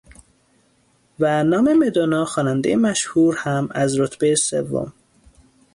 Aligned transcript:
و 1.19 1.43
نام 1.43 1.73
مدونا 1.73 2.25
خواننده 2.25 2.75
مشهور 2.75 3.35
هم 3.37 3.67
از 3.71 3.99
رتبه 3.99 4.35
سوم 4.35 4.93